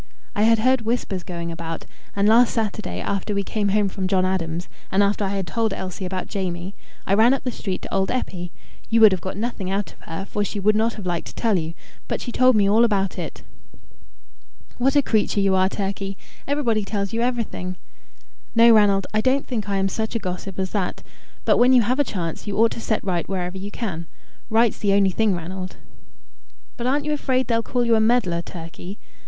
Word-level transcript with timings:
I 0.33 0.41
had 0.41 0.57
heard 0.57 0.81
whispers 0.81 1.21
going 1.21 1.51
about; 1.51 1.85
and 2.15 2.27
last 2.27 2.55
Saturday, 2.55 3.01
after 3.01 3.35
we 3.35 3.43
came 3.43 3.69
home 3.69 3.87
from 3.87 4.07
John 4.07 4.25
Adam's, 4.25 4.67
and 4.91 5.03
after 5.03 5.23
I 5.23 5.35
had 5.35 5.45
told 5.45 5.73
Elsie 5.73 6.05
about 6.05 6.25
Jamie, 6.25 6.73
I 7.05 7.13
ran 7.13 7.35
up 7.35 7.43
the 7.43 7.51
street 7.51 7.83
to 7.83 7.93
old 7.93 8.09
Eppie. 8.09 8.51
You 8.89 8.99
would 9.01 9.11
have 9.11 9.21
got 9.21 9.37
nothing 9.37 9.69
out 9.69 9.93
of 9.93 9.99
her, 9.99 10.25
for 10.25 10.43
she 10.43 10.59
would 10.59 10.75
not 10.75 10.95
have 10.95 11.05
liked 11.05 11.27
to 11.27 11.35
tell 11.35 11.55
you; 11.59 11.75
but 12.07 12.19
she 12.19 12.31
told 12.31 12.55
me 12.55 12.67
all 12.67 12.83
about 12.83 13.19
it." 13.19 13.43
"What 14.79 14.95
a 14.95 15.03
creature 15.03 15.39
you 15.39 15.53
are, 15.53 15.69
Turkey! 15.69 16.17
Everybody 16.47 16.83
tells 16.83 17.13
you 17.13 17.21
everything." 17.21 17.75
"No, 18.55 18.73
Ranald; 18.73 19.05
I 19.13 19.21
don't 19.21 19.45
think 19.45 19.69
I 19.69 19.77
am 19.77 19.87
such 19.87 20.15
a 20.15 20.19
gossip 20.19 20.57
as 20.57 20.71
that. 20.71 21.03
But 21.45 21.57
when 21.59 21.73
you 21.73 21.83
have 21.83 21.99
a 21.99 22.03
chance, 22.03 22.47
you 22.47 22.57
ought 22.57 22.71
to 22.71 22.81
set 22.81 23.03
right 23.03 23.29
whatever 23.29 23.59
you 23.59 23.69
can. 23.69 24.07
Right's 24.49 24.79
the 24.79 24.93
only 24.93 25.11
thing, 25.11 25.35
Ranald." 25.35 25.75
"But 26.75 26.87
aren't 26.87 27.05
you 27.05 27.13
afraid 27.13 27.45
they'll 27.45 27.61
call 27.61 27.85
you 27.85 27.93
a 27.93 27.99
meddler, 27.99 28.41
Turkey? 28.41 28.97